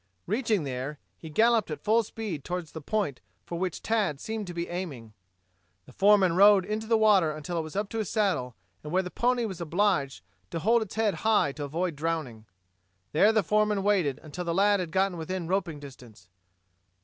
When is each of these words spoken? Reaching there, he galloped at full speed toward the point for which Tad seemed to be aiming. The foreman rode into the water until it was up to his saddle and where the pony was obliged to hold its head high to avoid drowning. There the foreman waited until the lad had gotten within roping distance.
Reaching 0.25 0.63
there, 0.63 0.97
he 1.15 1.29
galloped 1.29 1.69
at 1.69 1.83
full 1.83 2.01
speed 2.01 2.43
toward 2.43 2.65
the 2.65 2.81
point 2.81 3.21
for 3.45 3.59
which 3.59 3.83
Tad 3.83 4.19
seemed 4.19 4.47
to 4.47 4.53
be 4.55 4.67
aiming. 4.67 5.13
The 5.85 5.91
foreman 5.91 6.35
rode 6.35 6.65
into 6.65 6.87
the 6.87 6.97
water 6.97 7.29
until 7.31 7.55
it 7.59 7.61
was 7.61 7.75
up 7.75 7.87
to 7.89 7.99
his 7.99 8.09
saddle 8.09 8.55
and 8.83 8.91
where 8.91 9.03
the 9.03 9.11
pony 9.11 9.45
was 9.45 9.61
obliged 9.61 10.23
to 10.49 10.57
hold 10.57 10.81
its 10.81 10.95
head 10.95 11.13
high 11.21 11.51
to 11.51 11.65
avoid 11.65 11.95
drowning. 11.95 12.47
There 13.11 13.31
the 13.31 13.43
foreman 13.43 13.83
waited 13.83 14.19
until 14.23 14.43
the 14.45 14.55
lad 14.55 14.79
had 14.79 14.89
gotten 14.89 15.19
within 15.19 15.47
roping 15.47 15.79
distance. 15.79 16.29